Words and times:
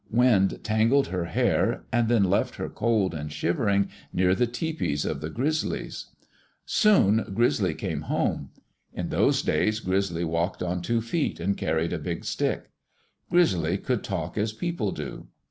Wind 0.09 0.61
tangled 0.63 1.09
her 1.09 1.25
hair 1.25 1.83
and 1.93 2.07
then 2.09 2.23
left 2.23 2.55
her 2.55 2.69
cold 2.69 3.13
and 3.13 3.31
shivering 3.31 3.87
near 4.11 4.33
the 4.33 4.47
tepees 4.47 5.05
of 5.05 5.21
the 5.21 5.29
Grizzlies. 5.29 6.07
Soon 6.65 7.17
Grizzly 7.35 7.75
came 7.75 8.01
home. 8.09 8.49
In 8.95 9.09
those 9.09 9.43
days 9.43 9.79
Grizzly 9.79 10.23
walked 10.23 10.63
on 10.63 10.81
two 10.81 11.01
feet, 11.03 11.39
and 11.39 11.55
carried 11.55 11.93
a 11.93 11.99
big 11.99 12.25
stick. 12.25 12.71
Grizzly 13.29 13.77
could 13.77 14.03
talk 14.03 14.39
as 14.39 14.53
people 14.53 14.91
do. 14.91 15.27